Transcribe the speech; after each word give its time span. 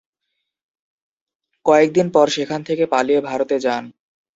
কয়েক 1.65 1.89
দিন 1.93 2.07
পর 2.15 2.25
সেখান 2.29 2.59
থেকে 2.67 2.83
পালিয়ে 2.93 3.21
ভারতে 3.29 3.55
যান। 3.65 3.83